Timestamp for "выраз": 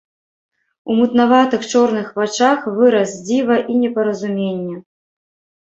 2.79-3.09